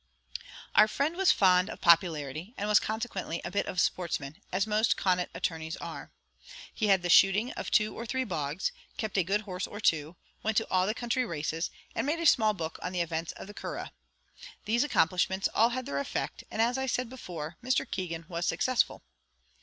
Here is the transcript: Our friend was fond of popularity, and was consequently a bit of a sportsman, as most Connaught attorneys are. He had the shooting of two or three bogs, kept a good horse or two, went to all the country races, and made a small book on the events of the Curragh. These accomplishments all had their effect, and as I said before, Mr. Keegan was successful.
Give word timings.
Our 0.73 0.87
friend 0.87 1.15
was 1.15 1.31
fond 1.31 1.69
of 1.69 1.79
popularity, 1.79 2.55
and 2.57 2.67
was 2.67 2.79
consequently 2.79 3.39
a 3.45 3.51
bit 3.51 3.67
of 3.67 3.75
a 3.75 3.79
sportsman, 3.79 4.37
as 4.51 4.65
most 4.65 4.97
Connaught 4.97 5.29
attorneys 5.35 5.77
are. 5.77 6.11
He 6.73 6.87
had 6.87 7.03
the 7.03 7.09
shooting 7.11 7.51
of 7.51 7.69
two 7.69 7.95
or 7.95 8.07
three 8.07 8.23
bogs, 8.23 8.71
kept 8.97 9.15
a 9.15 9.23
good 9.23 9.41
horse 9.41 9.67
or 9.67 9.79
two, 9.79 10.15
went 10.41 10.57
to 10.57 10.67
all 10.71 10.87
the 10.87 10.95
country 10.95 11.23
races, 11.23 11.69
and 11.93 12.07
made 12.07 12.17
a 12.19 12.25
small 12.25 12.55
book 12.55 12.79
on 12.81 12.93
the 12.93 13.01
events 13.01 13.31
of 13.33 13.45
the 13.45 13.53
Curragh. 13.53 13.91
These 14.65 14.83
accomplishments 14.83 15.47
all 15.53 15.69
had 15.69 15.85
their 15.85 15.99
effect, 15.99 16.45
and 16.49 16.63
as 16.63 16.79
I 16.79 16.87
said 16.87 17.07
before, 17.07 17.57
Mr. 17.63 17.85
Keegan 17.87 18.25
was 18.27 18.47
successful. 18.47 19.03